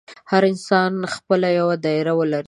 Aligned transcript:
هر 0.31 0.43
انسان 0.51 0.93
خپله 1.13 1.47
یوه 1.59 1.75
ډایري 1.83 2.13
ولري. 2.15 2.39